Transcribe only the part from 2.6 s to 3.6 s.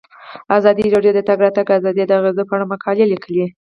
مقالو لیکلي.